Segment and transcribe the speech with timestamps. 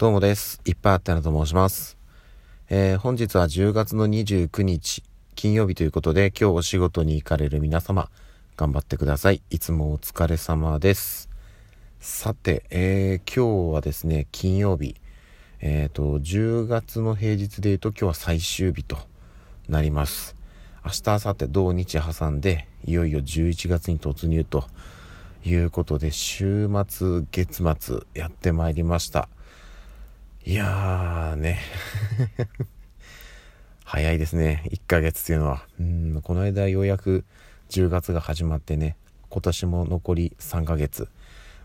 [0.00, 0.62] どうもです。
[0.64, 1.98] いっぱいあったなと申します。
[2.70, 5.02] えー、本日は10月の29日、
[5.34, 8.08] 金曜日ということで、今日お仕事に行かれる皆様、
[8.56, 9.42] 頑張ってください。
[9.50, 11.28] いつもお疲れ様です。
[11.98, 14.96] さて、えー、今日はですね、金曜日、
[15.60, 18.96] えっ、ー、と、10月の平日で言うと今日は最終日と
[19.68, 20.34] なります。
[20.82, 24.64] 明日、明後日、土日挟んで、いよいよ11月に突入と
[25.44, 29.28] いうことで、週末、月末、やってまいりました。
[30.46, 31.58] いやーね。
[33.84, 34.64] 早いですね。
[34.70, 35.66] 1ヶ月っていうのは。
[35.78, 37.24] うんこの間ようやく
[37.68, 38.96] 10月が始まってね
[39.28, 41.08] 今年も残り3ヶ月。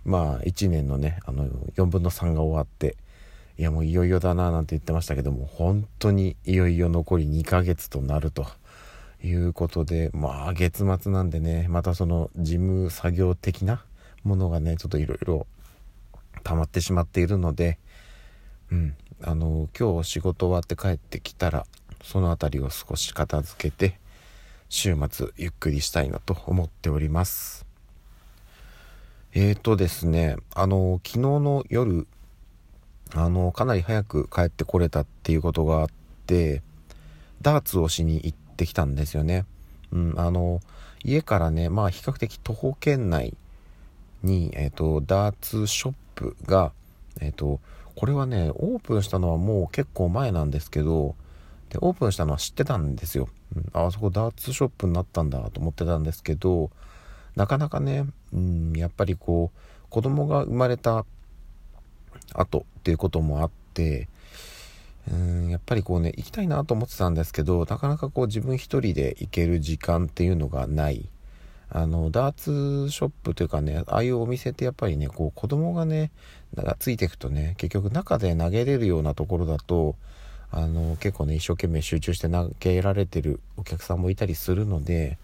[0.03, 2.98] まあ1年のねあの4分の3が終わって
[3.57, 8.45] いやもういよいよだななんて言ってましたけども本当にいよいよ残り2ヶ月となると
[9.23, 13.85] いうことでまあ月末なんでねまたその事務作業的な
[14.23, 15.48] ものがねちょっといろいろ
[16.43, 17.79] 溜まってしまっているので
[18.71, 18.95] うん。
[19.23, 21.65] あの今日仕事終わって帰ってきたら
[22.03, 23.98] その辺りを少し片付けて
[24.70, 27.65] 週末ゆっくりしたいなと思っております。
[29.34, 32.07] えーとですねあの昨日の夜
[33.13, 35.87] あのかなり早く帰ってこれたっていうことがあっ
[36.25, 36.62] て
[37.41, 39.45] ダーツをしに行ってきたんですよね。
[39.91, 40.62] うんあの
[41.03, 43.35] 家からねまあ比較的徒歩圏内
[44.23, 46.71] に、えーと、ダーツショップが
[47.21, 47.59] えっ、ー、と
[47.96, 51.15] これはねオープンしたのはもう結構前なんですけど
[51.70, 56.70] でオープンしたのは知ってたんですよ、うん、あそこダーツショップになったんだと思ってたんですけど
[57.35, 61.05] なかなかね、うん、やっぱりこう子供が生まれた
[62.34, 64.07] 後っていうこともあって
[65.12, 71.07] うんやっぱりこうね行きたいなと思ってたんですけどなかなかこう自分一人で行ける時間っていうのがない。
[71.68, 76.12] あのダーツショップというかねああいうお店ってやっぱりねこう子供がね
[76.79, 79.95] ついていくとね結局中で投げれるようなところだと
[80.51, 85.17] あの結構ね一生懸命集中して投げられてるお客さんもいたりするので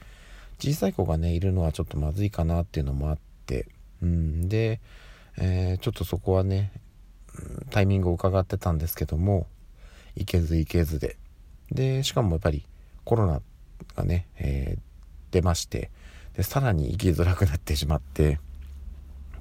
[0.60, 3.68] 小さい子がねいるのはちょっとまずいかなっていうのもあって
[4.02, 4.80] うんで、
[5.38, 6.72] えー、ちょっとそこはね
[7.70, 9.48] タイミングを伺ってたんですけども
[10.16, 11.18] 行けず行けずで。
[11.72, 12.66] でしかもやっぱり
[13.06, 13.42] コロナ
[13.96, 14.80] がね、えー、
[15.34, 15.90] 出まして
[16.36, 18.40] でさらに生きづらくなってしまって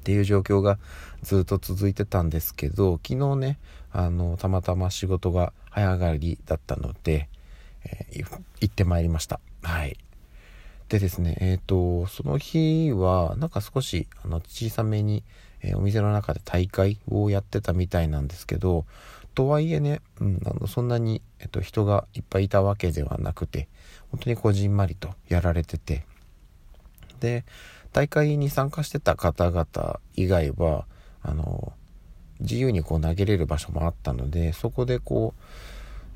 [0.01, 0.79] っていう状況が
[1.23, 3.59] ずっと続いてたんですけど昨日ね
[3.93, 7.29] あのたまたま仕事が早上がりだったので、
[7.85, 9.41] えー、行ってまいりました。
[9.63, 9.97] はい。
[10.89, 15.23] でですねえっ、ー、とその日はなんか少しあの小さめに、
[15.61, 18.87] えー、お店の中で大会をやってたみたいなんですけど
[19.35, 23.69] とはいえね、うん、あのそんなに、えっと、人がいっぱいいたわけではなくて
[24.11, 26.05] 本当にこじんまりとやられてて。
[27.21, 27.45] で
[27.93, 30.87] 大会に参加してた方々以外は
[31.23, 31.73] あの
[32.41, 35.43] 自由にこう投げれる場所もあったのでそこでこう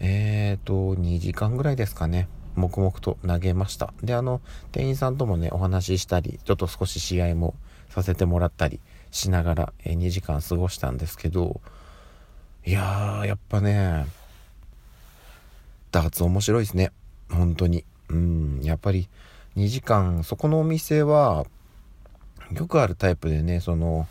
[0.00, 3.92] えっ、ー、と2時間ぐらいですかね黙々と投げました。
[4.02, 4.40] であの
[4.72, 7.54] 店員さんともねお話ししたりちょっと少し試合も
[7.88, 8.80] させてもらったり
[9.10, 11.60] しながら、え2時間過ごしたんですけど
[12.64, 14.06] いやーやっぱね
[15.92, 16.90] ダーツ面白いですね。
[17.30, 17.84] 本当に。
[18.08, 18.60] うん。
[18.62, 19.08] やっぱり
[19.56, 21.46] 2時間そこのお店は
[22.54, 24.06] よくあるタイプでねその、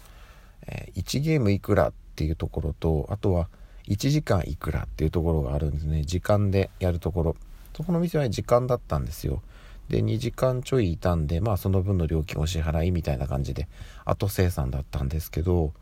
[0.67, 3.47] えー、1ゲームいくらっていうところとあとは
[3.87, 6.03] 1時間いくらっていうところがあるんですね。
[6.03, 7.35] 時間でやるところ。
[7.75, 9.41] そこの店は時間だったんですよ。
[9.89, 13.67] で2時間ちょいいたんでまあその分の料金お支払いみたいな感じで
[14.05, 15.73] 後生産だったんですけど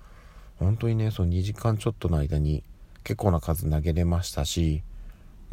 [0.57, 2.63] 本当にねその2時間ちょっとの間に
[3.03, 4.81] 結構な数投げれましたし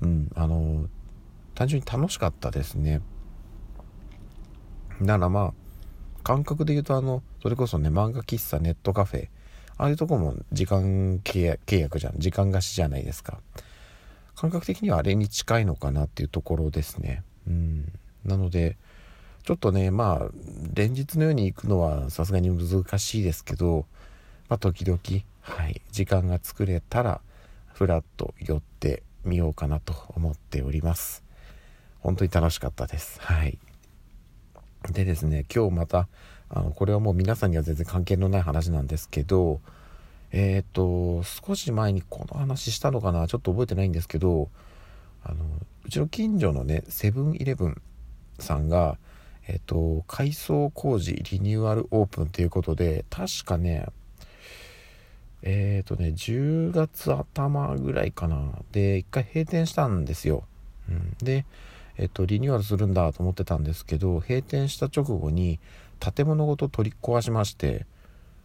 [0.01, 0.87] うんあの
[1.55, 3.01] 単純に楽しかったですね。
[5.03, 5.55] だからまあ
[6.29, 9.29] 感覚で言うとあのそれこそね漫画喫茶ネットカフェ
[9.79, 12.19] ああいうとこも時間契約じゃん。
[12.19, 13.41] 時間貸しじゃないですか。
[14.37, 17.23] 感覚的にはあれに近いのかなっていうところですね。
[17.47, 17.93] うん。
[18.27, 18.77] なので
[19.43, 20.31] ちょっとねまあ
[20.75, 23.87] 連日のように行くのはさすがに難しいですけど
[24.51, 25.01] まあ時々
[25.41, 27.23] はい時間が作れたら
[27.73, 31.25] ふらっと寄ってみようかなと思っております。
[32.01, 33.19] 本当に楽しかったです。
[33.23, 33.59] はい。
[34.99, 36.09] でですね今日また
[36.51, 39.61] あのこれはもう皆さんには全然関係のない話なんですけど
[40.33, 44.49] えっ、ー、と少し前にこの話したのかなちょっと覚えてないんですけど
[45.23, 45.45] あの
[45.85, 47.81] うちの近所のねセブンイレブン
[48.41, 48.99] さんが
[49.47, 53.87] えっ、ー、と改装工事リニューアルオープンということで確かね
[55.43, 58.51] えっ、ー、とね10月頭ぐらいかな。
[58.73, 60.43] で一回閉店したんですよ、
[60.89, 61.45] うん、で
[61.99, 65.59] えっと、リニューアルするんだと思ってたんですけど閉店した直後に
[65.99, 67.87] 建物ごと取り壊しまして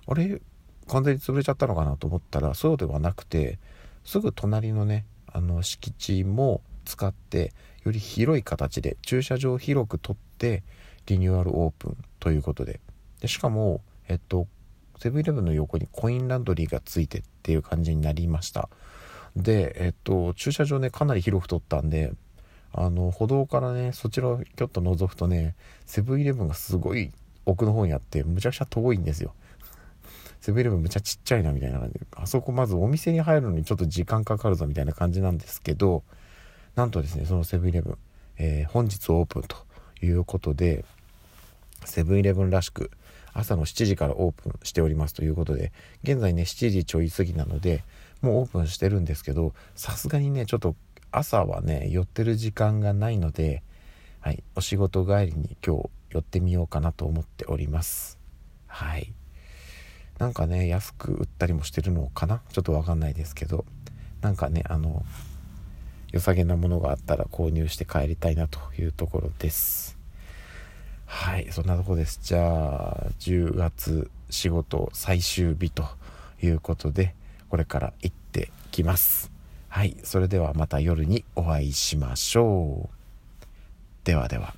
[0.07, 0.41] あれ？
[0.87, 3.59] 完全に潰れちゃったのかなと思ったらそうではなくて
[4.03, 7.53] すぐ隣のねあの敷地も使って
[7.85, 10.63] より広い形で駐車場を広く取って
[11.05, 12.81] リニューアルオープンということで。
[13.21, 14.47] でしかもえっと
[14.97, 18.67] セブンイレブンの横にコインランドリーがついてっていう感じになりました。
[19.35, 22.13] でえっと駐車場ねかなり広く取ったんで
[22.73, 25.55] あの歩道からねそちらをちょっと覗くとね
[25.85, 27.11] セブンイレブンがすごい
[27.45, 29.33] 奥の方にあってむちゃくちゃ遠いんですよ。
[30.41, 32.05] セブンイレブンむちゃちっちゃいなみたいな感じで。
[32.15, 36.03] あそこまずお店に入るのにちょっと時間かかるぞみたいな感じなんですけど
[36.75, 37.97] なんとですねそのセブンイレブン、
[38.37, 39.55] えー、本日オープンと
[40.03, 40.83] いうことで
[41.85, 42.91] セブンイレブンらしく
[43.33, 45.71] 朝の7時からオープンしておりますということで
[46.03, 47.83] 現在ね7時ちょい過ぎなので
[48.21, 50.75] もうオープンしてるんですけどさすがにねちょっと
[51.13, 53.63] 朝はね寄ってる時間がないので、
[54.19, 58.19] はい、お仕事帰りに今日寄ってみようかなと思っております。
[58.67, 59.13] はい。
[60.19, 62.41] なんかね安く売ったりもしてるのかな？
[62.51, 63.65] ちょっとわかんないですけど。
[64.21, 65.03] なんかねあの
[66.11, 69.97] 良さげなものがあったら購入して帰りたいなというところです。
[71.05, 72.21] はいそんなとこです。
[72.23, 75.83] じゃあ10月仕事最終日と
[76.41, 77.15] いうことで
[77.49, 79.32] これから行ってきます。
[79.75, 82.95] はいそれではまた夜にお会いしましょう。
[84.03, 84.53] ではでは。